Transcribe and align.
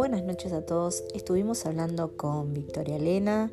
Buenas 0.00 0.24
noches 0.24 0.54
a 0.54 0.62
todos. 0.62 1.04
Estuvimos 1.12 1.66
hablando 1.66 2.16
con 2.16 2.54
Victoria 2.54 2.96
Elena. 2.96 3.52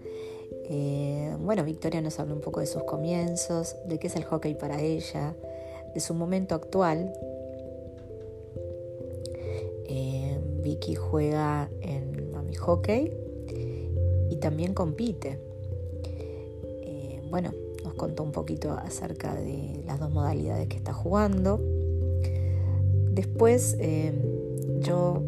Eh, 0.70 1.36
bueno, 1.42 1.66
Victoria 1.66 2.00
nos 2.00 2.22
habló 2.22 2.36
un 2.36 2.40
poco 2.40 2.62
de 2.62 2.68
sus 2.68 2.84
comienzos, 2.84 3.76
de 3.86 4.00
qué 4.00 4.08
es 4.08 4.16
el 4.16 4.24
hockey 4.24 4.56
para 4.56 4.82
ella, 4.82 5.36
de 5.94 6.00
su 6.00 6.14
momento 6.14 6.56
actual. 6.56 7.12
Eh, 9.90 10.40
Vicky 10.64 10.96
juega 10.96 11.70
en 11.82 12.32
Mami 12.32 12.56
Hockey 12.56 13.14
y 14.30 14.38
también 14.38 14.74
compite. 14.74 15.40
Eh, 16.82 17.22
bueno, 17.30 17.52
nos 17.84 17.94
contó 17.96 18.24
un 18.24 18.32
poquito 18.32 18.72
acerca 18.72 19.36
de 19.36 19.84
las 19.86 20.00
dos 20.00 20.12
modalidades 20.12 20.70
que 20.70 20.78
está 20.78 20.94
jugando. 20.94 21.60
Después 23.12 23.78
yo 24.80 25.22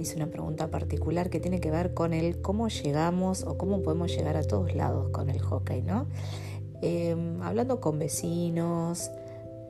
hice 0.00 0.16
una 0.16 0.26
pregunta 0.26 0.68
particular 0.68 1.30
que 1.30 1.40
tiene 1.40 1.60
que 1.60 1.70
ver 1.70 1.94
con 1.94 2.12
el 2.12 2.40
cómo 2.40 2.68
llegamos 2.68 3.44
o 3.44 3.58
cómo 3.58 3.82
podemos 3.82 4.14
llegar 4.14 4.36
a 4.36 4.42
todos 4.42 4.74
lados 4.74 5.10
con 5.10 5.30
el 5.30 5.40
hockey, 5.40 5.82
¿no? 5.82 6.06
Em, 6.80 7.42
hablando 7.42 7.80
con 7.80 7.98
vecinos, 7.98 9.10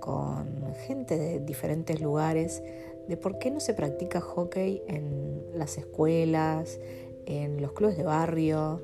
con 0.01 0.75
gente 0.87 1.19
de 1.19 1.41
diferentes 1.41 2.01
lugares, 2.01 2.63
de 3.09 3.17
por 3.17 3.39
qué 3.39 3.51
no 3.51 3.61
se 3.61 3.75
practica 3.75 4.21
hockey 4.21 4.83
en 4.87 5.43
las 5.55 5.79
escuelas, 5.79 6.79
en 7.27 7.61
los 7.63 7.73
clubes 7.73 7.97
de 7.97 8.05
barrio, 8.05 8.83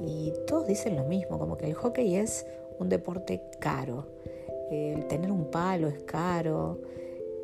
y 0.00 0.32
todos 0.46 0.66
dicen 0.66 0.96
lo 0.96 1.04
mismo, 1.04 1.38
como 1.38 1.56
que 1.56 1.66
el 1.66 1.74
hockey 1.74 2.16
es 2.16 2.46
un 2.78 2.88
deporte 2.88 3.42
caro, 3.60 4.06
el 4.70 5.06
tener 5.06 5.30
un 5.30 5.50
palo 5.50 5.88
es 5.88 6.02
caro, 6.04 6.80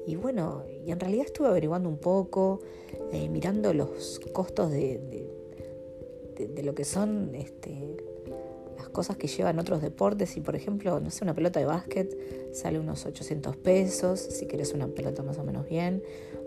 y 0.08 0.16
bueno, 0.16 0.64
y 0.86 0.90
en 0.90 0.98
realidad 0.98 1.26
estuve 1.26 1.48
averiguando 1.48 1.86
un 1.86 1.98
poco, 1.98 2.60
eh, 3.12 3.28
mirando 3.28 3.74
los 3.74 4.18
costos 4.32 4.70
de, 4.70 4.98
de, 6.38 6.62
lo 6.62 6.74
que 6.74 6.84
son 6.84 7.34
este, 7.34 7.98
las 8.78 8.88
cosas 8.88 9.18
que 9.18 9.26
llevan 9.26 9.58
otros 9.58 9.82
deportes. 9.82 10.38
Y 10.38 10.40
por 10.40 10.56
ejemplo, 10.56 10.98
no 10.98 11.10
sé, 11.10 11.24
una 11.24 11.34
pelota 11.34 11.60
de 11.60 11.66
básquet 11.66 12.54
sale 12.54 12.78
unos 12.78 13.04
800 13.04 13.58
pesos, 13.58 14.18
si 14.18 14.46
quieres 14.46 14.72
una 14.72 14.88
pelota 14.88 15.22
más 15.22 15.36
o 15.36 15.44
menos 15.44 15.68
bien. 15.68 16.02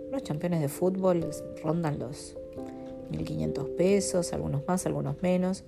Unos 0.07 0.23
campeones 0.23 0.59
de 0.59 0.67
fútbol 0.67 1.29
rondan 1.63 1.99
los 1.99 2.35
1500 3.11 3.69
pesos, 3.77 4.33
algunos 4.33 4.65
más, 4.67 4.87
algunos 4.87 5.21
menos. 5.21 5.65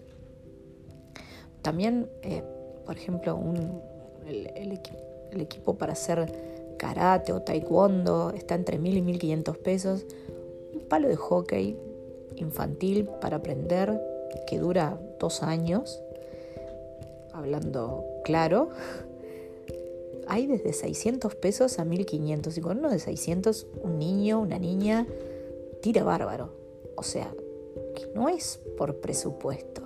También, 1.61 2.09
eh, 2.23 2.41
por 2.88 2.97
ejemplo, 2.97 3.35
un, 3.35 3.83
el 4.25 5.41
equipo 5.41 5.78
para 5.78 5.94
hacer 5.94 6.52
karate 6.83 7.31
o 7.31 7.41
taekwondo 7.41 8.31
está 8.35 8.55
entre 8.55 8.77
mil 8.77 8.97
y 8.97 9.01
1500 9.01 9.57
pesos. 9.57 10.05
Un 10.73 10.81
palo 10.89 11.07
de 11.07 11.15
hockey 11.15 11.77
infantil 12.35 13.07
para 13.21 13.37
aprender 13.37 14.01
que 14.47 14.59
dura 14.59 14.99
dos 15.19 15.43
años, 15.43 16.01
hablando 17.31 18.03
claro, 18.25 18.69
hay 20.27 20.45
desde 20.47 20.73
600 20.73 21.35
pesos 21.35 21.79
a 21.79 21.85
1500 21.85 22.57
y 22.57 22.61
con 22.61 22.79
uno 22.79 22.89
de 22.89 22.99
600 22.99 23.67
un 23.81 23.97
niño, 23.97 24.41
una 24.41 24.59
niña 24.59 25.07
tira 25.81 26.03
bárbaro. 26.03 26.49
O 26.95 27.03
sea, 27.03 27.33
que 27.95 28.07
no 28.13 28.27
es 28.27 28.59
por 28.77 28.97
presupuesto. 28.97 29.81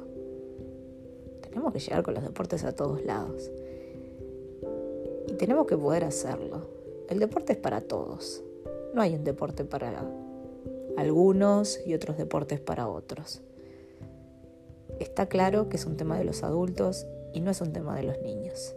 Tenemos 1.42 1.74
que 1.74 1.80
llegar 1.80 2.02
con 2.02 2.16
los 2.16 2.24
deportes 2.24 2.64
a 2.64 2.74
todos 2.74 3.04
lados. 3.06 3.52
Y 5.28 5.34
tenemos 5.34 5.68
que 5.68 5.78
poder 5.78 6.04
hacerlo. 6.04 6.77
El 7.10 7.20
deporte 7.20 7.54
es 7.54 7.60
para 7.60 7.82
todos. 7.82 8.44
No 8.94 9.02
hay 9.02 9.16
un 9.16 9.24
deporte 9.24 9.64
para 9.64 10.06
algunos 10.98 11.80
y 11.86 11.94
otros 11.94 12.18
deportes 12.18 12.60
para 12.60 12.90
otros. 12.90 13.42
Está 15.00 15.28
claro 15.28 15.70
que 15.70 15.78
es 15.78 15.86
un 15.86 15.96
tema 15.96 16.18
de 16.18 16.26
los 16.26 16.44
adultos 16.44 17.06
y 17.34 17.40
no 17.40 17.52
es 17.52 17.62
un 17.62 17.72
tema 17.72 17.96
de 17.96 18.04
los 18.04 18.22
niños. 18.22 18.76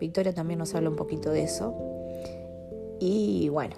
Victoria 0.00 0.34
también 0.34 0.58
nos 0.58 0.74
habla 0.74 0.90
un 0.90 0.96
poquito 0.96 1.30
de 1.30 1.44
eso. 1.44 1.74
Y 2.98 3.48
bueno, 3.50 3.76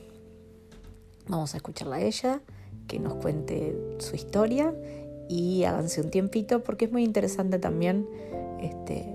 vamos 1.28 1.52
a 1.52 1.58
escucharla 1.58 1.96
a 1.96 2.02
ella, 2.02 2.40
que 2.88 2.98
nos 2.98 3.16
cuente 3.16 3.76
su 3.98 4.16
historia 4.16 4.74
y 5.28 5.64
háganse 5.64 6.00
un 6.00 6.10
tiempito 6.10 6.62
porque 6.62 6.86
es 6.86 6.92
muy 6.92 7.04
interesante 7.04 7.58
también 7.58 8.08
este, 8.60 9.14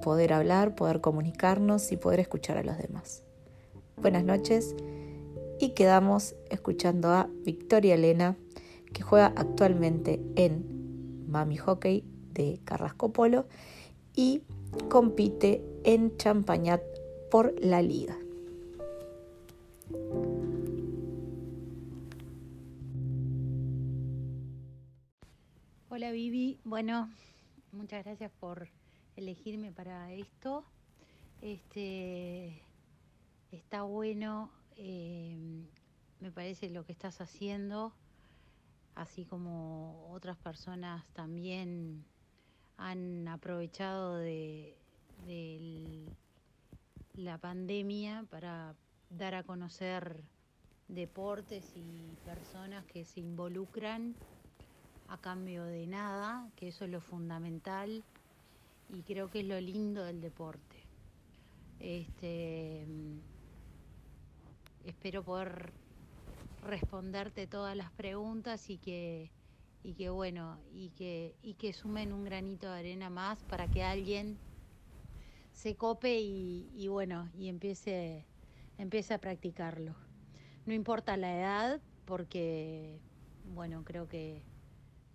poder 0.00 0.32
hablar, 0.32 0.76
poder 0.76 1.00
comunicarnos 1.00 1.90
y 1.90 1.96
poder 1.96 2.20
escuchar 2.20 2.56
a 2.56 2.62
los 2.62 2.78
demás 2.78 3.24
buenas 4.02 4.24
noches 4.24 4.74
y 5.60 5.74
quedamos 5.74 6.34
escuchando 6.50 7.12
a 7.12 7.28
Victoria 7.44 7.94
Elena 7.94 8.36
que 8.92 9.02
juega 9.02 9.26
actualmente 9.36 10.20
en 10.34 11.30
Mami 11.30 11.56
Hockey 11.56 12.02
de 12.32 12.60
Carrasco 12.64 13.12
Polo 13.12 13.46
y 14.16 14.42
compite 14.88 15.62
en 15.84 16.16
Champañat 16.16 16.82
por 17.30 17.54
la 17.64 17.80
liga. 17.80 18.18
Hola 25.90 26.10
Vivi, 26.10 26.58
bueno, 26.64 27.08
muchas 27.70 28.02
gracias 28.04 28.32
por 28.40 28.66
elegirme 29.14 29.70
para 29.70 30.12
esto. 30.12 30.64
Este, 31.40 32.62
está 33.56 33.82
bueno, 33.82 34.50
eh, 34.76 35.36
me 36.20 36.30
parece 36.30 36.70
lo 36.70 36.84
que 36.84 36.92
estás 36.92 37.20
haciendo, 37.20 37.92
así 38.94 39.24
como 39.24 40.08
otras 40.10 40.36
personas 40.38 41.06
también 41.12 42.04
han 42.76 43.28
aprovechado 43.28 44.16
de, 44.16 44.76
la 47.14 47.38
pandemia 47.38 48.24
para 48.30 48.74
dar 49.10 49.34
a 49.34 49.44
conocer 49.44 50.24
deportes 50.88 51.70
y 51.76 52.16
personas 52.24 52.84
que 52.86 53.04
se 53.04 53.20
involucran 53.20 54.16
a 55.08 55.18
cambio 55.18 55.64
de 55.64 55.86
nada, 55.86 56.50
que 56.56 56.68
eso 56.68 56.86
es 56.86 56.90
lo 56.90 57.00
fundamental 57.00 58.02
y 58.88 59.02
creo 59.02 59.30
que 59.30 59.40
es 59.40 59.46
lo 59.46 59.60
lindo 59.60 60.02
del 60.04 60.20
deporte. 60.20 60.76
Este, 61.78 62.86
espero 64.84 65.22
poder 65.22 65.72
responderte 66.62 67.46
todas 67.46 67.76
las 67.76 67.90
preguntas 67.92 68.70
y 68.70 68.78
que, 68.78 69.30
y 69.82 69.94
que 69.94 70.10
bueno, 70.10 70.58
y 70.72 70.90
que, 70.90 71.34
y 71.42 71.54
que 71.54 71.72
sumen 71.72 72.12
un 72.12 72.24
granito 72.24 72.70
de 72.70 72.78
arena 72.78 73.10
más 73.10 73.42
para 73.44 73.68
que 73.68 73.82
alguien 73.82 74.38
se 75.52 75.76
cope 75.76 76.20
y, 76.20 76.88
bueno, 76.88 77.30
y 77.36 77.48
empiece, 77.48 78.24
empiece 78.78 79.14
a 79.14 79.18
practicarlo. 79.18 79.94
No 80.66 80.72
importa 80.72 81.16
la 81.16 81.36
edad, 81.36 81.80
porque 82.04 83.00
bueno, 83.54 83.84
creo 83.84 84.08
que, 84.08 84.42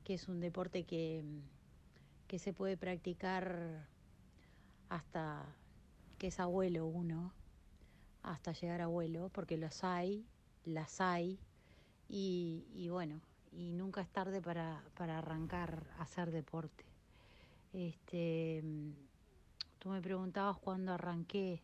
que 0.04 0.14
es 0.14 0.28
un 0.28 0.40
deporte 0.40 0.84
que, 0.84 1.24
que 2.28 2.40
se 2.40 2.54
puede 2.54 2.78
practicar 2.78 3.88
hasta 4.90 5.46
que 6.18 6.28
es 6.28 6.40
abuelo 6.40 6.86
uno 6.86 7.37
hasta 8.28 8.52
llegar 8.52 8.82
a 8.82 8.86
abuelo, 8.86 9.30
porque 9.34 9.58
los 9.58 9.84
hay, 9.84 10.26
las 10.66 11.00
hay, 11.02 11.40
y, 12.10 12.88
bueno, 12.90 13.22
y 13.52 13.72
nunca 13.72 14.02
es 14.02 14.10
tarde 14.10 14.42
para, 14.42 14.84
arrancar 14.98 15.88
a 15.98 16.04
hacer 16.04 16.32
deporte. 16.32 16.86
Este, 17.74 18.64
tú 19.80 19.90
me 19.90 20.02
preguntabas 20.02 20.58
cuándo 20.58 20.94
arranqué, 20.94 21.62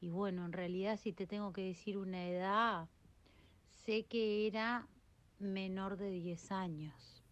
y 0.00 0.10
bueno, 0.10 0.44
en 0.44 0.52
realidad 0.52 0.98
si 1.00 1.12
te 1.12 1.26
tengo 1.26 1.52
que 1.52 1.62
decir 1.62 1.96
una 1.96 2.28
edad, 2.28 2.88
sé 3.84 4.04
que 4.04 4.46
era 4.46 4.86
menor 5.38 5.96
de 5.96 6.10
10 6.10 6.52
años. 6.52 7.22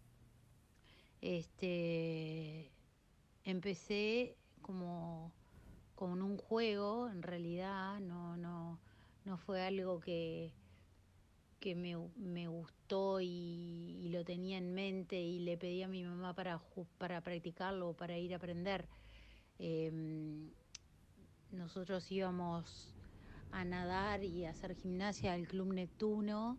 Este, 1.21 2.71
empecé 3.43 4.35
como 4.61 5.31
con 5.95 6.21
un 6.21 6.37
juego, 6.37 7.09
en 7.09 7.21
realidad 7.21 7.99
no, 7.99 8.37
no, 8.37 8.79
no 9.25 9.37
fue 9.37 9.61
algo 9.61 9.99
que, 9.99 10.53
que 11.59 11.75
me, 11.75 11.95
me 12.17 12.47
gustó 12.47 13.21
y, 13.21 14.09
lo 14.11 14.23
tenía 14.25 14.57
en 14.57 14.73
mente 14.73 15.19
y 15.19 15.39
le 15.39 15.57
pedí 15.57 15.81
a 15.81 15.87
mi 15.87 16.03
mamá 16.03 16.35
para, 16.35 16.61
para 16.97 17.21
practicarlo 17.21 17.93
para 17.93 18.17
ir 18.17 18.33
a 18.33 18.37
aprender. 18.37 18.87
Em, 19.57 20.51
nosotros 21.51 22.11
íbamos 22.11 22.93
a 23.51 23.63
nadar 23.63 24.23
y 24.23 24.45
a 24.45 24.49
hacer 24.49 24.75
gimnasia 24.75 25.33
al 25.33 25.47
Club 25.47 25.73
Neptuno 25.73 26.57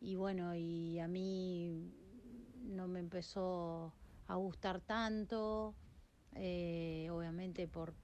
y 0.00 0.16
bueno, 0.16 0.54
y 0.54 0.98
a 0.98 1.08
mí 1.08 1.92
no 2.60 2.88
me 2.88 3.00
empezó 3.00 3.94
a 4.26 4.34
gustar 4.36 4.80
tanto, 4.80 5.74
eh, 6.34 7.08
obviamente 7.10 7.68
por, 7.68 7.94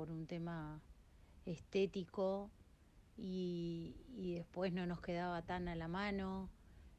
por 0.00 0.10
un 0.10 0.26
tema 0.26 0.80
estético 1.44 2.50
y, 3.18 3.94
después 4.34 4.72
no 4.72 4.86
nos 4.86 5.02
quedaba 5.02 5.42
tan 5.42 5.68
a 5.68 5.74
la 5.74 5.88
mano. 5.88 6.48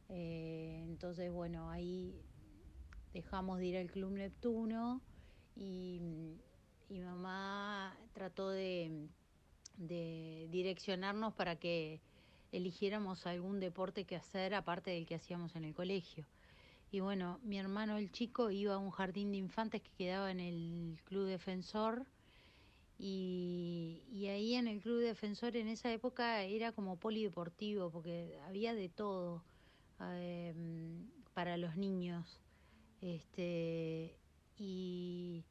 Eh, 0.07 0.83
entonces, 0.83 1.31
bueno, 1.31 1.71
ahí 1.71 2.13
dejamos 3.11 3.57
de 3.57 3.65
ir 3.65 3.77
al 3.77 3.89
Club 3.89 4.11
Neptuno 4.11 5.01
y, 5.55 5.99
y 6.89 6.99
mamá 6.99 7.97
trató 8.13 8.51
de, 8.51 9.07
de 9.77 10.47
direccionarnos 10.51 11.33
para 11.33 11.55
que 11.55 12.01
eligiéramos 12.51 13.25
algún 13.25 13.59
deporte 13.59 14.05
que 14.05 14.15
hacer 14.15 14.53
aparte 14.53 14.91
del 14.91 15.07
que 15.07 15.15
hacíamos 15.15 15.55
en 15.55 15.65
el 15.65 15.73
colegio. 15.73 16.27
Y 16.91 16.99
bueno, 16.99 17.39
mi 17.41 17.57
hermano 17.57 17.97
el 17.97 18.11
chico 18.11 18.51
iba 18.51 18.75
a 18.75 18.77
un 18.77 18.91
jardín 18.91 19.31
de 19.31 19.37
infantes 19.37 19.81
que 19.81 19.89
quedaba 19.97 20.29
en 20.29 20.39
el 20.39 20.99
Club 21.05 21.25
Defensor. 21.25 22.05
Y, 23.03 24.27
ahí 24.29 24.53
en 24.53 24.67
el 24.67 24.79
Club 24.79 24.99
Defensor 24.99 25.57
en 25.57 25.67
esa 25.67 25.91
época 25.91 26.43
era 26.43 26.71
como 26.71 26.97
polideportivo, 26.97 27.89
porque 27.89 28.39
había 28.45 28.75
de 28.75 28.89
todo 28.89 29.43
eh, 29.99 30.53
para 31.33 31.57
los 31.57 31.75
niños. 31.77 32.39
Este, 33.01 34.15
y, 34.59 35.43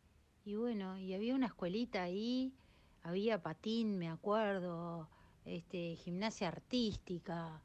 bueno, 0.47 0.97
y 0.97 1.13
había 1.15 1.35
una 1.35 1.47
escuelita 1.47 2.05
ahí, 2.05 2.55
había 3.03 3.43
patín, 3.43 3.99
me 3.99 4.09
acuerdo, 4.09 5.09
este, 5.45 5.97
gimnasia 5.97 6.47
artística, 6.47 7.61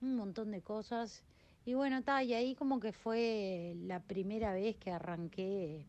un 0.00 0.16
montón 0.16 0.50
de 0.50 0.62
cosas. 0.62 1.22
Y 1.64 1.74
bueno, 1.74 1.98
está, 1.98 2.24
y 2.24 2.34
ahí 2.34 2.56
como 2.56 2.80
que 2.80 2.92
fue 2.92 3.76
la 3.86 4.02
primera 4.02 4.52
vez 4.52 4.76
que 4.78 4.90
arranqué 4.90 5.86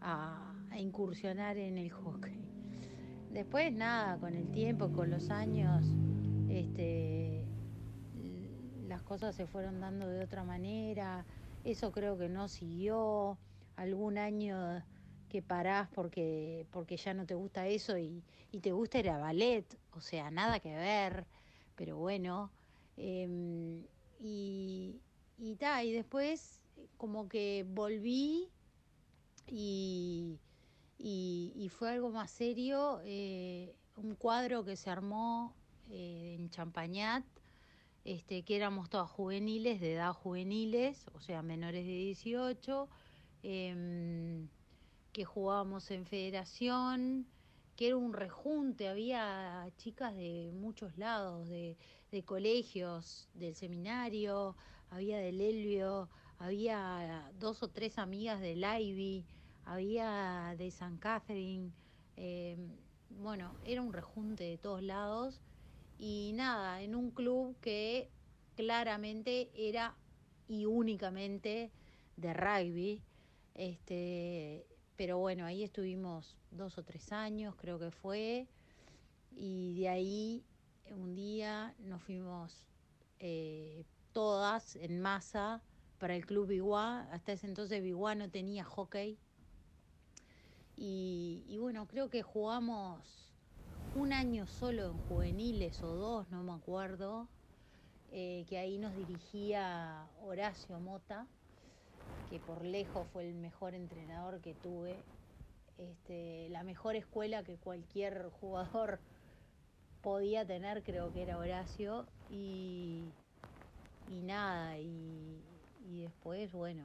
a, 0.00 0.54
incursionar 0.78 1.58
en 1.58 1.76
el 1.76 1.90
hockey. 1.90 2.49
Después 3.30 3.72
nada, 3.72 4.18
con 4.18 4.34
el 4.34 4.50
tiempo, 4.50 4.92
con 4.92 5.10
los 5.10 5.30
años, 5.30 5.84
este, 6.48 7.44
las 8.88 9.02
cosas 9.02 9.36
se 9.36 9.46
fueron 9.46 9.80
dando 9.80 10.08
de 10.08 10.24
otra 10.24 10.42
manera. 10.42 11.24
Eso 11.64 11.92
creo 11.92 12.18
que 12.18 12.28
no 12.28 12.48
siguió. 12.48 13.38
Algún 13.76 14.18
año 14.18 14.84
que 15.30 15.40
parás 15.40 15.88
porque, 15.94 16.66
porque 16.70 16.96
ya 16.96 17.14
no 17.14 17.24
te 17.24 17.34
gusta 17.34 17.66
eso 17.66 17.96
y, 17.96 18.22
y 18.52 18.60
te 18.60 18.72
gusta 18.72 18.98
era 18.98 19.16
ballet, 19.16 19.64
o 19.92 20.00
sea, 20.00 20.30
nada 20.30 20.60
que 20.60 20.74
ver, 20.74 21.24
pero 21.76 21.96
bueno. 21.96 22.50
Em, 22.96 23.84
y, 24.18 25.00
y, 25.38 25.56
y 25.56 25.92
después 25.92 26.60
como 26.98 27.28
que 27.28 27.64
volví 27.66 28.50
y, 29.46 30.38
y, 31.02 31.70
fue 31.70 31.90
algo 31.90 32.10
más 32.10 32.30
serio, 32.30 33.00
eh, 33.04 33.74
un 33.96 34.14
cuadro 34.14 34.64
que 34.64 34.76
se 34.76 34.90
armó 34.90 35.54
eh, 35.90 36.36
en 36.38 36.50
Champañat, 36.50 37.24
este, 38.04 38.42
que 38.42 38.56
éramos 38.56 38.90
todas 38.90 39.10
juveniles, 39.10 39.80
de 39.80 39.94
edad 39.94 40.12
juveniles, 40.12 41.06
o 41.14 41.20
sea, 41.20 41.42
menores 41.42 41.86
de 41.86 41.92
18 41.92 42.88
que 45.12 45.24
jugábamos 45.24 45.90
en 45.90 46.04
federación, 46.04 47.26
que 47.76 47.88
era 47.88 47.96
un 47.96 48.12
rejunte, 48.12 48.88
había 48.88 49.70
chicas 49.78 50.14
de 50.14 50.52
muchos 50.54 50.98
lados, 50.98 51.48
de, 51.48 51.76
de 52.12 52.22
colegios, 52.22 53.28
del 53.34 53.54
seminario, 53.54 54.56
había 54.90 55.18
del 55.18 55.40
Elvio, 55.40 56.10
había 56.38 57.32
dos 57.38 57.62
o 57.62 57.68
tres 57.68 57.98
amigas 57.98 58.40
del 58.40 58.62
Ivy, 58.62 59.24
había 59.70 60.56
de 60.58 60.70
San 60.72 60.96
Catherine, 60.98 61.70
em, 62.16 62.76
bueno, 63.10 63.54
era 63.64 63.82
un 63.82 63.92
rejunte 63.92 64.42
de 64.42 64.58
todos 64.58 64.82
lados 64.82 65.40
y 65.96 66.32
nada, 66.34 66.82
en 66.82 66.96
un 66.96 67.12
club 67.12 67.56
que 67.60 68.10
claramente 68.56 69.50
era 69.54 69.96
y 70.48 70.64
únicamente 70.64 71.70
de 72.16 72.34
rugby, 72.34 73.00
este, 73.54 74.66
pero 74.96 75.18
bueno, 75.18 75.44
ahí 75.44 75.62
estuvimos 75.62 76.36
dos 76.50 76.76
o 76.76 76.82
tres 76.82 77.12
años, 77.12 77.54
creo 77.54 77.78
que 77.78 77.92
fue, 77.92 78.48
y 79.36 79.74
de 79.74 79.88
ahí 79.88 80.44
un 80.90 81.14
día 81.14 81.76
nos 81.78 82.02
fuimos 82.02 82.66
eh, 83.20 83.84
todas 84.12 84.74
en 84.74 85.00
masa 85.00 85.62
para 86.00 86.16
el 86.16 86.26
club 86.26 86.48
Biguá. 86.48 87.02
Hasta 87.12 87.32
ese 87.32 87.46
entonces 87.46 87.80
Biguá 87.82 88.16
no 88.16 88.28
tenía 88.28 88.64
hockey. 88.64 89.16
Y, 90.82 91.58
bueno, 91.58 91.86
creo 91.86 92.08
que 92.08 92.22
jugamos 92.22 92.98
un 93.94 94.14
año 94.14 94.46
solo 94.46 94.86
en 94.86 94.98
juveniles 95.08 95.82
o 95.82 95.94
dos, 95.94 96.30
no 96.30 96.42
me 96.42 96.54
acuerdo, 96.54 97.28
eh, 98.12 98.46
que 98.48 98.56
ahí 98.56 98.78
nos 98.78 98.96
dirigía 98.96 100.06
Horacio 100.24 100.80
Mota 100.80 101.26
que 102.30 102.38
por 102.38 102.64
lejos 102.64 103.06
fue 103.12 103.28
el 103.28 103.34
mejor 103.34 103.74
entrenador 103.74 104.40
que 104.40 104.54
tuve, 104.54 104.96
este, 105.76 106.48
la 106.48 106.62
mejor 106.62 106.96
escuela 106.96 107.42
que 107.42 107.56
cualquier 107.56 108.30
jugador 108.40 109.00
podía 110.02 110.46
tener, 110.46 110.82
creo 110.82 111.12
que 111.12 111.24
era 111.24 111.36
Horacio, 111.36 112.06
y, 112.30 113.02
y 114.08 114.22
nada, 114.22 114.78
y, 114.78 115.42
y 115.90 116.02
después, 116.02 116.50
bueno, 116.52 116.84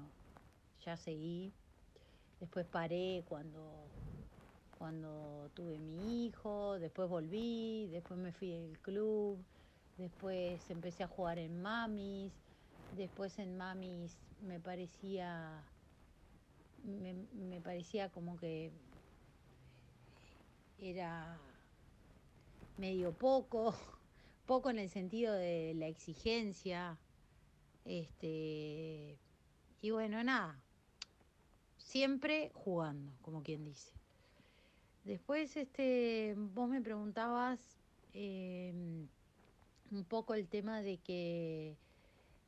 ya 0.83 0.97
seguí, 0.97 1.53
después 2.39 2.65
paré 2.65 3.23
cuando, 3.27 3.87
cuando 4.77 5.49
tuve 5.53 5.79
mi 5.79 6.25
hijo, 6.25 6.79
después 6.79 7.09
volví, 7.09 7.89
después 7.91 8.19
me 8.19 8.31
fui 8.31 8.53
al 8.53 8.79
club, 8.79 9.37
después 9.97 10.69
empecé 10.69 11.03
a 11.03 11.07
jugar 11.07 11.39
en 11.39 11.61
mamis, 11.61 12.31
Después 12.95 13.37
en 13.39 13.57
Mamis 13.57 14.17
me 14.41 14.61
parecía, 14.61 15.61
me, 16.85 17.59
parecía 17.59 18.09
como 18.09 18.37
que 18.37 18.71
era 20.79 21.37
medio 22.77 23.11
poco, 23.11 23.75
poco 24.45 24.69
en 24.69 24.79
el 24.79 24.89
sentido 24.89 25.33
de 25.33 25.73
la 25.75 25.87
exigencia, 25.87 26.97
este, 27.83 29.19
y 29.81 29.91
bueno, 29.91 30.23
nada, 30.23 30.63
siempre 31.85 32.51
jugando, 32.55 33.13
como 33.21 33.43
quien 33.43 33.63
dice. 33.63 33.93
Después, 35.03 35.55
este, 35.55 36.33
vos 36.35 36.67
me 36.67 36.81
preguntabas 36.81 37.59
em, 38.11 39.07
un 39.91 40.03
poco 40.05 40.33
el 40.33 40.47
tema 40.47 40.81
de 40.81 40.97
que 40.97 41.77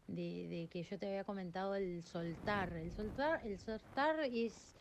de, 0.07 0.67
que 0.71 0.83
yo 0.83 0.97
te 0.97 1.07
había 1.07 1.23
comentado 1.23 1.75
el 1.75 2.03
soltar. 2.03 2.73
El 2.73 2.91
soltar, 2.91 3.45
el 3.45 3.59
soltar 3.59 4.19
es 4.21 4.75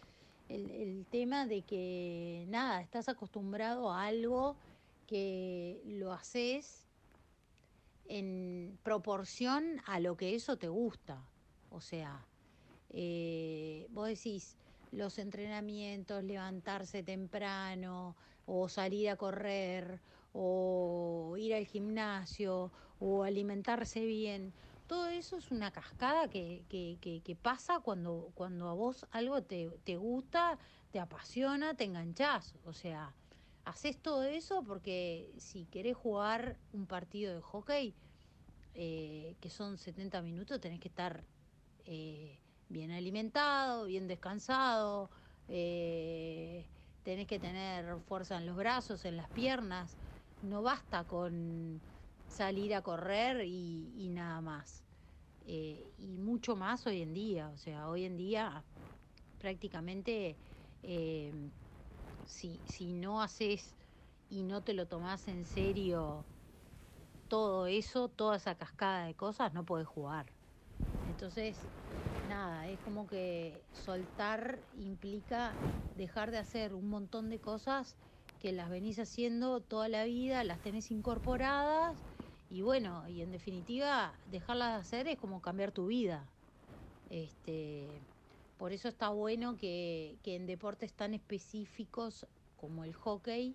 el, 0.49 1.07
tema 1.11 1.47
de 1.47 1.63
que 1.63 2.47
nada, 2.49 2.81
estás 2.81 3.09
acostumbrado 3.09 3.91
a 3.91 4.07
algo 4.07 4.57
que 5.07 5.83
lo 5.85 6.13
haces 6.13 6.87
en 8.07 8.79
proporción 8.83 9.83
a 9.85 10.01
lo 10.01 10.17
que 10.17 10.35
eso 10.35 10.57
te 10.57 10.69
gusta. 10.69 11.29
O 11.69 11.81
sea, 11.81 12.25
eh, 12.99 13.87
vos 13.91 14.09
decís 14.09 14.57
los 14.91 15.19
entrenamientos, 15.19 16.25
levantarse 16.25 17.03
temprano 17.03 18.17
o 18.47 18.69
salir 18.69 19.11
a 19.11 19.17
correr 19.17 20.00
o 20.33 21.37
ir 21.38 21.55
al 21.55 21.67
gimnasio 21.67 22.73
o 22.99 23.23
alimentarse 23.23 24.05
bien 24.05 24.55
todo 24.87 25.09
eso 25.09 25.37
es 25.37 25.50
una 25.50 25.73
cascada 25.73 26.29
que, 26.29 26.65
que, 26.69 27.37
pasa 27.43 27.81
cuando, 27.81 28.31
cuando 28.35 28.69
a 28.69 28.75
vos 28.75 29.07
algo 29.11 29.43
te, 29.43 29.71
te, 29.85 29.97
gusta, 29.97 30.59
te 30.93 31.00
apasiona, 31.00 31.75
te 31.75 31.85
enganchás. 31.85 32.55
O 32.65 32.73
sea, 32.73 33.12
haces 33.65 34.00
todo 34.00 34.23
eso 34.23 34.62
porque 34.62 35.33
si 35.38 35.65
querés 35.67 35.97
jugar 35.97 36.57
un 36.73 36.87
partido 36.87 37.35
de 37.35 37.41
hockey, 37.41 37.95
eh, 38.75 39.35
que 39.41 39.50
son 39.50 39.76
70 39.79 40.23
minutos, 40.23 40.61
tenés 40.61 40.81
que 40.81 40.88
estar 40.88 41.25
eh, 41.85 42.38
bien 42.69 42.91
alimentado, 42.91 43.87
bien 43.87 44.09
descansado, 44.09 45.11
eh, 45.49 46.67
tenés 47.03 47.27
que 47.27 47.39
tener 47.39 48.01
fuerza 48.01 48.37
en 48.39 48.47
los 48.47 48.57
brazos, 48.57 49.05
en 49.05 49.17
las 49.17 49.29
piernas. 49.31 49.97
No 50.41 50.63
basta 50.63 51.05
con 51.05 51.83
salir 52.27 52.75
a 52.75 52.83
correr 52.83 53.45
y, 53.45 54.09
nada 54.11 54.41
más. 54.41 54.85
Eh, 55.47 55.93
y 55.97 56.19
mucho 56.19 56.57
más 56.57 56.87
hoy 56.87 57.03
en 57.03 57.15
día, 57.15 57.49
o 57.51 57.57
sea, 57.57 57.89
hoy 57.89 58.05
en 58.05 58.17
día 58.17 58.65
prácticamente 59.39 60.37
eh, 60.83 61.33
si, 62.25 62.61
si 62.67 62.93
no 62.93 63.23
haces 63.23 63.77
y 64.29 64.43
no 64.43 64.63
te 64.63 64.75
lo 64.75 64.89
tomás 64.89 65.29
en 65.29 65.45
serio 65.45 66.27
todo 67.29 67.67
eso, 67.67 68.09
toda 68.09 68.37
esa 68.37 68.57
cascada 68.57 69.07
de 69.07 69.15
cosas, 69.15 69.53
no 69.53 69.65
puedes 69.65 69.87
jugar. 69.87 70.33
Entonces, 71.05 71.69
nada, 72.26 72.68
es 72.68 72.78
como 72.80 73.06
que 73.06 73.62
soltar 73.73 74.59
implica 74.78 75.52
dejar 75.97 76.30
de 76.30 76.38
hacer 76.38 76.75
un 76.75 76.88
montón 76.88 77.30
de 77.30 77.40
cosas 77.40 77.97
que 78.40 78.52
las 78.52 78.68
venís 78.71 78.99
haciendo 78.99 79.61
toda 79.61 79.88
la 79.88 80.04
vida, 80.04 80.45
las 80.45 80.61
tenés 80.61 80.90
incorporadas 80.90 81.97
y 82.50 82.62
bueno, 82.62 83.09
y 83.09 83.23
en 83.23 83.33
definitiva, 83.33 84.12
dejarlas 84.26 84.75
de 84.75 84.80
hacer 84.80 85.09
es 85.09 85.18
como 85.18 85.40
cambiar 85.40 85.73
tu 85.73 85.87
vida. 85.87 86.25
Este, 87.11 88.02
por 88.56 88.73
eso 88.73 88.88
está 88.88 89.09
bueno 89.09 89.56
que, 89.56 90.18
que 90.23 90.37
en 90.37 90.47
deportes 90.47 90.92
tan 90.92 91.14
específicos 91.14 92.26
como 92.56 92.85
el 92.85 92.95
hockey, 92.95 93.54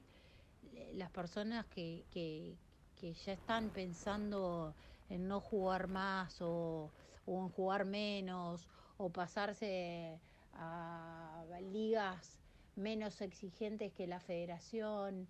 las 0.93 1.09
personas 1.11 1.65
que, 1.67 2.05
que, 2.11 2.57
que 2.95 3.13
ya 3.13 3.33
están 3.33 3.69
pensando 3.71 4.75
en 5.09 5.27
no 5.27 5.39
jugar 5.41 5.87
más 5.87 6.41
o, 6.41 6.91
o 7.25 7.41
en 7.43 7.49
jugar 7.49 7.85
menos 7.85 8.67
o 8.97 9.09
pasarse 9.09 10.19
a 10.53 11.43
ligas 11.71 12.41
menos 12.75 13.21
exigentes 13.21 13.93
que 13.93 14.07
la 14.07 14.19
federación, 14.19 15.27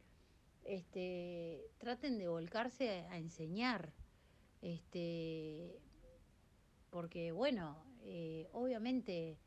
este, 0.63 1.61
traten 1.77 2.17
de 2.17 2.27
volcarse 2.27 3.05
a, 3.09 3.17
enseñar, 3.17 3.91
este, 4.61 5.79
porque 6.89 7.31
bueno, 7.31 7.77
eh, 8.03 8.47
obviamente 8.53 9.37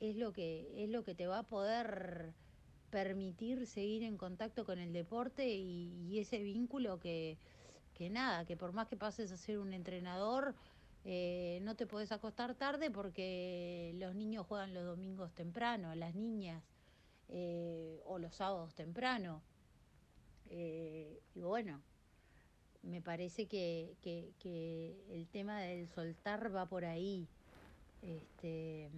es 0.00 0.16
lo 0.16 0.32
que 0.32 0.84
es 0.84 0.90
lo 0.90 1.04
que 1.04 1.14
te 1.14 1.26
va 1.26 1.40
a 1.40 1.42
poder 1.44 2.34
permitir 2.90 3.66
seguir 3.66 4.02
en 4.02 4.18
contacto 4.18 4.64
con 4.64 4.78
el 4.78 4.92
deporte 4.92 5.48
y, 5.48 6.08
y 6.10 6.18
ese 6.18 6.38
vínculo 6.38 6.98
que, 6.98 7.38
que 7.94 8.10
nada, 8.10 8.44
que 8.44 8.56
por 8.56 8.72
más 8.72 8.88
que 8.88 8.96
pases 8.96 9.32
a 9.32 9.36
ser 9.36 9.58
un 9.58 9.72
entrenador, 9.72 10.54
eh, 11.04 11.58
no 11.62 11.74
te 11.74 11.86
puedes 11.86 12.12
acostar 12.12 12.54
tarde 12.54 12.90
porque 12.90 13.92
los 13.96 14.14
niños 14.14 14.46
juegan 14.46 14.72
los 14.72 14.84
domingos 14.84 15.32
temprano, 15.32 15.94
las 15.94 16.14
niñas, 16.14 16.62
eh, 17.28 18.00
o 18.04 18.18
los 18.18 18.34
sábados 18.36 18.74
temprano. 18.74 19.42
Eh, 20.50 21.20
y 21.34 21.40
bueno, 21.40 21.80
me 22.82 23.00
parece 23.00 23.46
que, 23.46 23.96
que, 24.02 24.32
que, 24.38 25.04
el 25.10 25.26
tema 25.28 25.60
del 25.60 25.88
soltar 25.88 26.54
va 26.54 26.66
por 26.66 26.84
ahí. 26.84 27.26
Este, 28.02 28.90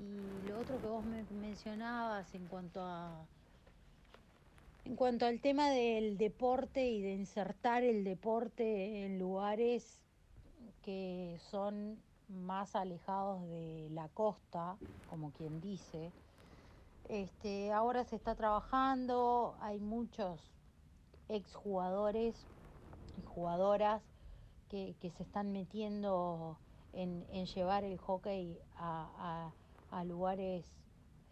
y 0.00 0.48
lo 0.48 0.58
otro 0.58 0.80
que 0.80 0.86
vos 0.86 1.04
me 1.04 1.22
mencionabas 1.40 2.34
en 2.34 2.46
cuanto 2.46 2.80
a 2.82 3.26
en 4.84 4.96
cuanto 4.96 5.26
al 5.26 5.40
tema 5.40 5.70
del 5.70 6.18
deporte 6.18 6.88
y 6.88 7.00
de 7.02 7.12
insertar 7.12 7.84
el 7.84 8.02
deporte 8.02 9.04
en 9.04 9.18
lugares 9.18 10.01
que 10.82 11.38
son 11.50 11.98
más 12.28 12.74
alejados 12.76 13.42
de 13.48 13.88
la 13.90 14.08
costa, 14.08 14.76
como 15.10 15.32
quien 15.32 15.60
dice, 15.60 16.12
este, 17.08 17.72
ahora 17.72 18.04
se 18.04 18.16
está 18.16 18.34
trabajando, 18.34 19.54
hay 19.60 19.78
muchos 19.78 20.40
exjugadores 21.28 22.46
y 23.18 23.22
jugadoras 23.26 24.02
que, 24.68 24.94
que 25.00 25.10
se 25.10 25.22
están 25.22 25.52
metiendo 25.52 26.56
en, 26.92 27.26
en, 27.30 27.46
llevar 27.46 27.84
el 27.84 27.98
hockey 27.98 28.58
a, 28.76 29.52
a, 29.90 30.04
lugares 30.04 30.64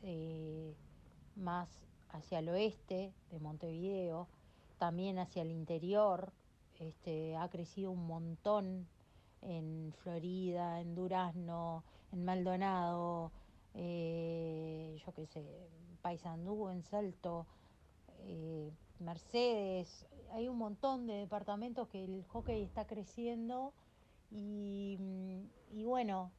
eh, 0.02 0.74
más 1.36 1.68
hacia 2.10 2.40
el 2.40 2.48
oeste 2.50 3.12
de 3.30 3.40
Montevideo, 3.40 4.28
también 4.78 5.18
hacia 5.18 5.42
el 5.42 5.50
interior. 5.50 6.32
Este, 6.78 7.36
ha 7.36 7.48
crecido 7.48 7.90
un 7.90 8.06
montón 8.06 8.86
en 9.42 9.92
Florida, 10.02 10.80
en 10.80 10.94
Durazno, 10.94 11.84
en 12.12 12.24
Maldonado, 12.24 13.32
eh, 13.74 15.00
yo 15.04 15.12
qué 15.12 15.26
sé, 15.26 15.44
Paysandú, 16.02 16.68
en 16.68 16.82
Salto, 16.82 17.46
eh, 18.20 18.70
Mercedes, 18.98 20.06
hay 20.32 20.48
un 20.48 20.58
montón 20.58 21.06
de 21.06 21.14
departamentos 21.14 21.88
que 21.88 22.04
el 22.04 22.24
hockey 22.24 22.62
está 22.62 22.86
creciendo 22.86 23.72
y, 24.30 24.98
y 25.72 25.84
bueno, 25.84 26.30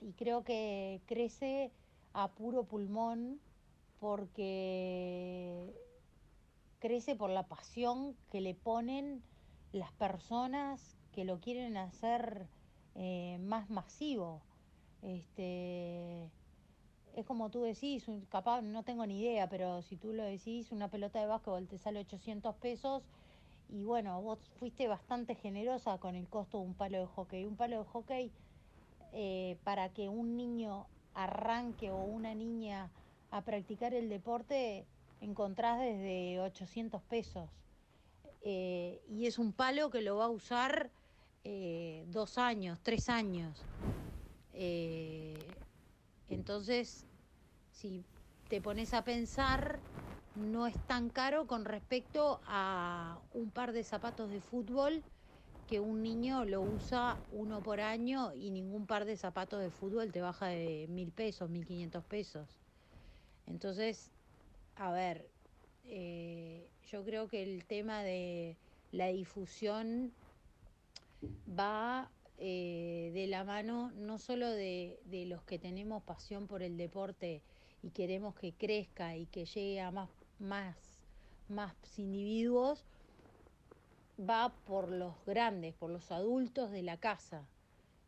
y 0.00 0.12
creo 0.12 0.44
que 0.44 1.00
crece 1.06 1.72
a 2.12 2.28
puro 2.28 2.64
pulmón 2.64 3.40
porque 4.00 5.72
crece 6.78 7.16
por 7.16 7.30
la 7.30 7.48
pasión 7.48 8.16
que 8.30 8.40
le 8.40 8.54
ponen 8.54 9.22
las 9.72 9.92
personas 9.92 10.96
que 11.16 11.24
lo 11.24 11.40
quieren 11.40 11.78
hacer 11.78 12.46
eh, 12.94 13.38
más 13.40 13.70
masivo. 13.70 14.42
Este, 15.00 16.30
es 17.14 17.24
como 17.24 17.48
tú 17.48 17.62
decís, 17.62 18.04
capaz 18.28 18.60
no 18.60 18.82
tengo 18.82 19.06
ni 19.06 19.22
idea, 19.22 19.48
pero 19.48 19.80
si 19.80 19.96
tú 19.96 20.12
lo 20.12 20.22
decís, 20.24 20.72
una 20.72 20.88
pelota 20.88 21.18
de 21.18 21.26
básquetbol 21.26 21.66
te 21.66 21.78
sale 21.78 22.00
800 22.00 22.54
pesos 22.56 23.02
y 23.70 23.82
bueno, 23.82 24.20
vos 24.20 24.38
fuiste 24.58 24.88
bastante 24.88 25.34
generosa 25.34 25.96
con 25.96 26.16
el 26.16 26.28
costo 26.28 26.58
de 26.58 26.66
un 26.66 26.74
palo 26.74 26.98
de 26.98 27.06
hockey. 27.06 27.46
Un 27.46 27.56
palo 27.56 27.78
de 27.78 27.84
hockey 27.84 28.30
eh, 29.14 29.56
para 29.64 29.88
que 29.88 30.10
un 30.10 30.36
niño 30.36 30.86
arranque 31.14 31.90
o 31.90 31.96
una 31.96 32.34
niña 32.34 32.90
a 33.30 33.40
practicar 33.40 33.94
el 33.94 34.10
deporte 34.10 34.84
encontrás 35.22 35.80
desde 35.80 36.40
800 36.40 37.00
pesos. 37.04 37.48
Eh, 38.42 39.00
y 39.08 39.26
es 39.26 39.38
un 39.38 39.54
palo 39.54 39.90
que 39.90 40.02
lo 40.02 40.18
va 40.18 40.26
a 40.26 40.28
usar 40.28 40.90
eh, 41.48 42.04
dos 42.08 42.38
años, 42.38 42.80
tres 42.82 43.08
años. 43.08 43.56
Eh, 44.52 45.36
entonces, 46.28 47.06
si 47.70 48.04
te 48.48 48.60
pones 48.60 48.92
a 48.94 49.04
pensar, 49.04 49.78
no 50.34 50.66
es 50.66 50.74
tan 50.86 51.08
caro 51.08 51.46
con 51.46 51.64
respecto 51.64 52.40
a 52.46 53.20
un 53.32 53.52
par 53.52 53.72
de 53.72 53.84
zapatos 53.84 54.28
de 54.28 54.40
fútbol 54.40 55.04
que 55.68 55.78
un 55.78 56.02
niño 56.02 56.44
lo 56.44 56.62
usa 56.62 57.22
uno 57.30 57.62
por 57.62 57.80
año 57.80 58.32
y 58.34 58.50
ningún 58.50 58.88
par 58.88 59.04
de 59.04 59.16
zapatos 59.16 59.60
de 59.60 59.70
fútbol 59.70 60.10
te 60.10 60.22
baja 60.22 60.48
de 60.48 60.86
mil 60.88 61.12
pesos, 61.12 61.48
mil 61.48 61.64
quinientos 61.64 62.04
pesos. 62.06 62.58
Entonces, 63.46 64.10
a 64.74 64.90
ver, 64.90 65.30
eh, 65.84 66.72
yo 66.90 67.04
creo 67.04 67.28
que 67.28 67.44
el 67.44 67.64
tema 67.66 68.02
de 68.02 68.58
la 68.90 69.06
difusión 69.08 70.12
va 71.48 72.10
eh, 72.38 73.10
de 73.14 73.26
la 73.26 73.44
mano 73.44 73.90
no 73.92 74.18
solo 74.18 74.50
de, 74.50 75.00
de, 75.06 75.26
los 75.26 75.42
que 75.44 75.58
tenemos 75.58 76.02
pasión 76.02 76.46
por 76.46 76.62
el 76.62 76.76
deporte 76.76 77.42
y 77.82 77.90
queremos 77.90 78.34
que 78.34 78.52
crezca 78.52 79.16
y 79.16 79.26
que 79.26 79.46
llegue 79.46 79.80
a 79.80 79.90
más, 79.90 80.10
más, 80.38 80.76
más 81.48 81.74
individuos, 81.98 82.84
va 84.18 84.54
por 84.66 84.90
los 84.90 85.14
grandes, 85.24 85.74
por 85.74 85.90
los 85.90 86.10
adultos 86.10 86.70
de 86.70 86.82
la 86.82 86.96
casa, 86.98 87.46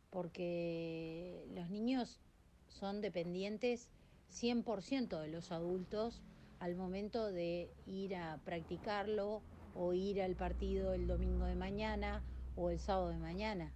porque 0.09 1.45
los 1.53 1.69
niños 1.69 2.19
son 2.67 3.01
dependientes 3.01 3.89
100% 4.31 5.21
de 5.21 5.27
los 5.27 5.51
adultos 5.51 6.21
al 6.59 6.75
momento 6.75 7.31
de 7.31 7.71
ir 7.85 8.15
a 8.15 8.39
practicarlo 8.43 9.41
o 9.75 9.93
ir 9.93 10.21
al 10.21 10.35
partido 10.35 10.93
el 10.93 11.07
domingo 11.07 11.45
de 11.45 11.55
mañana 11.55 12.23
o 12.59 12.69
el 12.69 12.79
sábado 12.79 13.09
de 13.09 13.17
mañana. 13.17 13.71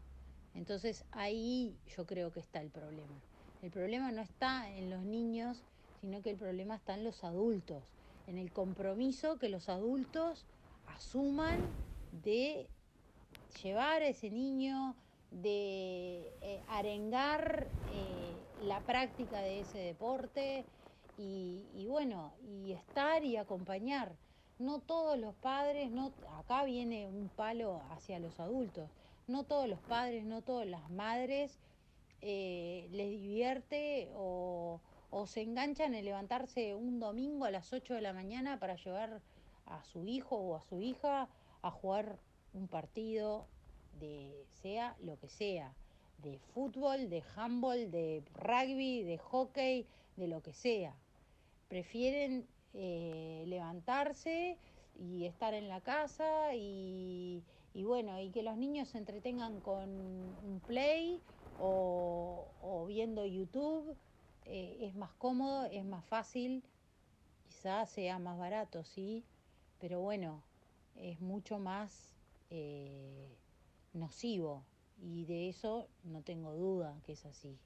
Entonces 0.54 1.06
ahí 1.12 1.76
yo 1.96 2.06
creo 2.06 2.32
que 2.32 2.42
está 2.42 2.62
el 2.62 2.70
problema. 2.70 3.16
El 3.62 3.72
problema 3.72 4.12
no 4.12 4.22
está 4.22 4.70
en 4.70 4.90
los 4.90 5.04
niños, 5.04 5.64
sino 6.02 6.22
que 6.22 6.32
el 6.32 6.38
problema 6.38 6.76
está 6.76 6.96
en 6.96 7.06
los 7.06 7.24
adultos, 7.24 7.82
en 8.28 8.38
el 8.38 8.52
compromiso 8.52 9.40
que 9.40 9.48
los 9.48 9.70
adultos 9.70 10.46
asuman 10.86 11.60
de 12.24 12.68
llevar 13.64 14.02
a 14.02 14.08
ese 14.08 14.30
niño, 14.30 14.96
de 15.32 16.34
eh, 16.42 16.62
arengar 16.68 17.68
eh, 17.94 18.66
la 18.66 18.82
práctica 18.82 19.40
de 19.40 19.62
ese 19.62 19.78
deporte 19.78 20.66
y, 21.18 21.64
y, 21.74 21.88
bueno, 21.88 22.34
y 22.44 22.74
estar 22.74 23.24
y 23.24 23.38
acompañar 23.38 24.16
no 24.60 24.80
todos 24.80 25.18
los 25.18 25.36
padres, 25.36 25.92
no, 25.92 26.12
acá 26.38 26.64
viene 26.64 27.08
un 27.08 27.30
palo 27.30 27.82
hacia 27.92 28.20
los 28.20 28.40
adultos, 28.40 28.90
no 29.28 29.44
todos 29.44 29.68
los 29.68 29.80
padres, 29.80 30.26
no 30.26 30.42
todas 30.42 30.68
las 30.68 30.90
madres 30.90 31.60
eh, 32.22 32.88
les 32.92 33.10
divierte 33.10 34.10
o, 34.16 34.80
o, 35.10 35.28
se 35.28 35.42
enganchan 35.42 35.94
en 35.94 36.06
levantarse 36.06 36.76
un 36.76 37.00
domingo 37.00 37.46
a 37.46 37.52
las 37.52 37.74
8 37.74 37.96
de 37.96 38.02
la 38.02 38.14
mañana 38.14 38.60
para 38.60 38.76
llevar 38.76 39.22
a 39.66 39.84
su 39.84 40.06
hijo 40.06 40.38
o 40.38 40.56
a 40.56 40.62
su 40.62 40.82
hija 40.82 41.28
a 41.62 41.72
jugar 41.72 42.20
un 42.54 42.68
partido 42.68 43.48
de 44.00 44.46
sea 44.62 44.96
lo 45.02 45.18
que 45.20 45.30
sea, 45.30 45.74
de 46.20 46.40
fútbol, 46.54 47.10
de 47.10 47.24
handball, 47.36 47.92
de 47.92 48.24
rugby, 48.34 49.04
de 49.04 49.18
hockey, 49.18 49.86
de 50.16 50.28
lo 50.28 50.42
que 50.42 50.54
sea. 50.54 50.96
Prefieren 51.68 52.48
eh, 52.74 53.44
levantarse 53.48 54.58
y 55.00 55.26
estar 55.26 55.54
en 55.54 55.68
la 55.70 55.82
casa 55.82 56.56
y, 56.56 57.44
bueno, 57.74 58.20
y 58.20 58.30
que 58.30 58.44
los 58.44 58.58
niños 58.58 58.90
se 58.90 58.98
entretengan 58.98 59.62
con 59.62 59.90
un 59.90 60.62
play 60.66 61.22
o, 61.60 62.48
o 62.62 62.86
viendo 62.86 63.26
YouTube. 63.26 63.96
Eh, 64.46 64.78
es 64.82 64.96
más 64.96 65.14
cómodo, 65.14 65.66
es 65.66 65.86
más 65.86 66.04
fácil, 66.06 66.64
quizás 67.48 67.90
sea 67.90 68.20
más 68.20 68.38
barato, 68.38 68.84
sí, 68.84 69.24
pero 69.80 70.02
bueno, 70.02 70.42
es 70.98 71.22
mucho 71.22 71.60
más 71.60 72.14
eh, 72.50 73.30
nocivo 73.94 74.64
y 75.02 75.26
de 75.26 75.50
eso 75.50 75.88
no 76.04 76.22
tengo 76.22 76.54
duda 76.54 76.94
que 77.06 77.14
es 77.14 77.26
así. 77.26 77.58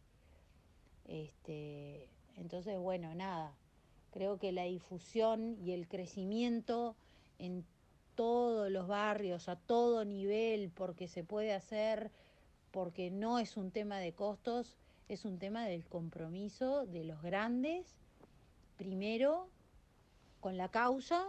Este, 1.05 2.09
entonces, 2.35 2.77
bueno, 2.77 3.15
nada, 3.15 3.55
creo 4.11 4.37
que 4.37 4.51
la 4.51 4.63
difusión 4.63 5.57
y 5.63 5.71
el 5.71 5.87
crecimiento 5.87 6.95
en 7.39 7.65
todos 8.15 8.71
los 8.71 8.87
barrios, 8.87 9.47
a 9.47 9.55
todo 9.55 10.03
nivel, 10.03 10.71
porque 10.71 11.07
se 11.07 11.23
puede 11.23 11.53
hacer, 11.53 12.11
porque 12.71 13.11
no 13.11 13.39
es 13.39 13.57
un 13.57 13.71
tema 13.71 13.99
de 13.99 14.13
costos, 14.13 14.77
es 15.07 15.23
un 15.23 15.37
tema 15.37 15.65
del 15.65 15.85
compromiso 15.85 16.85
de 16.85 17.03
los 17.03 17.21
grandes, 17.21 17.95
primero 18.75 19.49
con 20.39 20.57
la 20.57 20.69
causa 20.69 21.27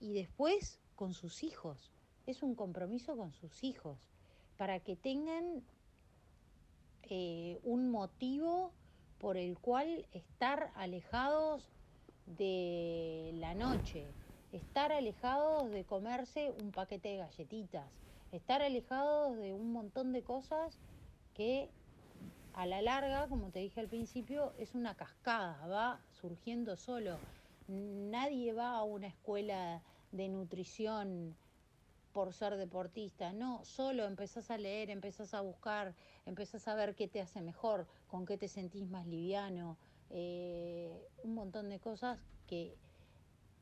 y 0.00 0.12
después 0.12 0.80
con 0.96 1.14
sus 1.14 1.42
hijos. 1.42 1.92
Es 2.26 2.42
un 2.42 2.54
compromiso 2.54 3.16
con 3.16 3.32
sus 3.32 3.64
hijos, 3.64 3.98
para 4.56 4.80
que 4.80 4.96
tengan 4.96 5.62
eh, 7.04 7.58
un 7.62 7.90
motivo 7.90 8.72
por 9.18 9.36
el 9.36 9.58
cual 9.58 10.06
estar 10.12 10.70
alejados 10.74 11.70
de 12.36 13.32
la 13.34 13.54
noche, 13.54 14.04
estar 14.52 14.92
alejados 14.92 15.70
de 15.70 15.84
comerse 15.84 16.50
un 16.62 16.72
paquete 16.72 17.08
de 17.08 17.16
galletitas, 17.18 17.90
estar 18.32 18.62
alejados 18.62 19.36
de 19.36 19.54
un 19.54 19.72
montón 19.72 20.12
de 20.12 20.22
cosas 20.22 20.78
que 21.34 21.70
a 22.52 22.66
la 22.66 22.82
larga, 22.82 23.28
como 23.28 23.50
te 23.50 23.60
dije 23.60 23.80
al 23.80 23.88
principio, 23.88 24.52
es 24.58 24.74
una 24.74 24.94
cascada, 24.94 25.66
va 25.66 26.00
surgiendo 26.20 26.76
solo. 26.76 27.16
Nadie 27.68 28.52
va 28.52 28.76
a 28.76 28.82
una 28.82 29.06
escuela 29.06 29.82
de 30.10 30.28
nutrición 30.28 31.36
por 32.12 32.32
ser 32.32 32.56
deportista, 32.56 33.32
no, 33.32 33.64
solo 33.64 34.04
empezás 34.04 34.50
a 34.50 34.58
leer, 34.58 34.90
empezás 34.90 35.34
a 35.34 35.40
buscar, 35.40 35.94
empezás 36.26 36.66
a 36.66 36.74
ver 36.74 36.96
qué 36.96 37.06
te 37.06 37.20
hace 37.20 37.40
mejor, 37.42 37.86
con 38.08 38.26
qué 38.26 38.36
te 38.36 38.48
sentís 38.48 38.88
más 38.88 39.06
liviano, 39.06 39.76
eh, 40.10 41.06
un 41.22 41.34
montón 41.34 41.68
de 41.68 41.80
cosas 41.80 42.18
que 42.46 42.76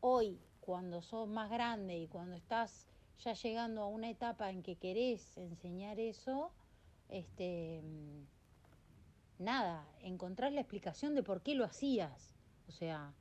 hoy, 0.01 0.41
cuando 0.61 1.03
sos 1.03 1.29
más 1.29 1.51
grande 1.51 1.97
y 1.97 2.09
cuando 2.09 2.37
estás 2.37 2.87
ya 3.19 3.33
llegando 3.33 3.83
a 3.83 3.87
una 3.89 4.11
etapa 4.11 4.51
en 4.51 4.63
que 4.63 4.77
querés 4.77 5.37
enseñar 5.37 5.99
eso, 5.99 6.53
este, 7.09 7.83
nada, 9.39 9.89
encontrar 10.01 10.53
la 10.53 10.61
explicación 10.61 11.15
de 11.15 11.23
por 11.23 11.43
qué 11.43 11.55
lo 11.55 11.65
hacías. 11.65 12.35
O 12.69 12.73
sea, 12.73 13.15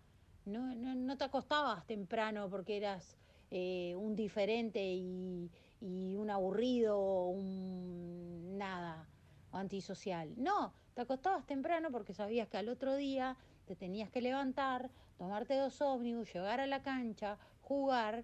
no, 0.45 0.75
no, 0.75 0.95
no 0.95 1.17
te 1.17 1.23
acostabas 1.23 1.85
temprano 1.85 2.49
porque 2.49 2.77
eras 2.77 3.17
eh, 3.51 3.95
un 3.95 4.15
diferente 4.15 4.83
y, 4.83 5.51
y 5.81 6.15
un 6.15 6.29
aburrido, 6.29 7.27
un 7.27 8.57
nada, 8.57 9.07
antisocial. 9.55 10.33
No, 10.37 10.73
te 10.93 11.01
acostabas 11.01 11.45
temprano 11.45 11.91
porque 11.91 12.13
sabías 12.13 12.47
que 12.47 12.57
al 12.57 12.69
otro 12.69 12.95
día 12.95 13.37
te 13.65 13.75
tenías 13.75 14.09
que 14.09 14.21
levantar, 14.21 14.89
tomarte 15.17 15.55
dos 15.55 15.81
ómnibus, 15.81 16.31
llegar 16.33 16.59
a 16.59 16.67
la 16.67 16.81
cancha, 16.81 17.37
jugar 17.61 18.23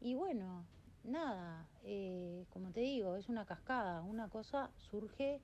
y 0.00 0.14
bueno, 0.14 0.64
nada, 1.04 1.68
eh, 1.84 2.44
como 2.50 2.70
te 2.72 2.80
digo, 2.80 3.16
es 3.16 3.28
una 3.28 3.46
cascada, 3.46 4.02
una 4.02 4.28
cosa 4.28 4.70
surge 4.76 5.40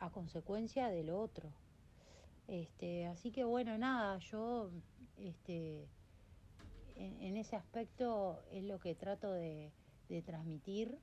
a 0.00 0.10
consecuencia 0.10 0.88
de 0.88 1.04
lo 1.04 1.18
otro. 1.18 1.50
Este, 2.46 3.06
así 3.06 3.30
que 3.30 3.44
bueno, 3.44 3.76
nada, 3.78 4.18
yo 4.18 4.70
este, 5.16 5.88
en, 6.94 7.36
ese 7.36 7.56
aspecto 7.56 8.42
es 8.52 8.64
lo 8.64 8.78
que 8.78 8.94
trato 8.94 9.32
de, 9.32 9.72
transmitir 10.24 10.96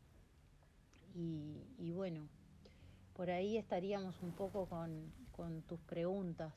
y 1.14 1.92
bueno, 1.92 2.30
por 3.22 3.30
ahí 3.30 3.56
estaríamos 3.56 4.16
un 4.24 4.32
poco 4.32 4.66
con, 4.66 5.62
tus 5.68 5.80
preguntas. 5.82 6.52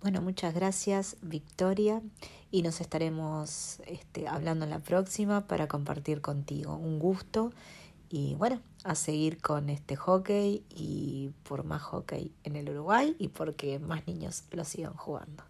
Bueno, 0.00 0.22
muchas 0.22 0.52
gracias 0.56 1.16
Victoria 1.22 2.02
y 2.50 2.62
nos 2.62 2.80
estaremos 2.80 3.78
este, 3.86 4.26
hablando 4.26 4.64
en 4.64 4.72
la 4.72 4.80
próxima 4.80 5.46
para 5.46 5.68
compartir 5.68 6.20
contigo. 6.20 6.74
Un 6.74 6.98
gusto 6.98 7.52
y 8.10 8.34
bueno, 8.34 8.60
a 8.82 8.96
seguir 8.96 9.40
con 9.40 9.70
este 9.70 9.94
hockey 9.94 10.64
y 10.68 11.30
por 11.44 11.62
más 11.62 11.82
hockey 11.82 12.32
en 12.42 12.56
el 12.56 12.70
Uruguay 12.70 13.14
y 13.20 13.28
porque 13.28 13.78
más 13.78 14.04
niños 14.08 14.42
lo 14.50 14.64
sigan 14.64 14.94
jugando. 14.94 15.44